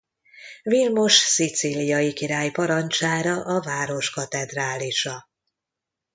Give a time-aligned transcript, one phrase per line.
[0.63, 5.29] Vilmos szicíliai király parancsára a város katedrálisa.